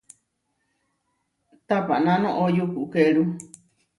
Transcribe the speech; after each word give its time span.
Tapaná 1.67 2.13
noʼó 2.23 2.45
yukukeru. 2.57 3.23